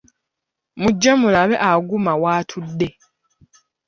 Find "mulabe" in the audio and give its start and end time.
1.21-1.55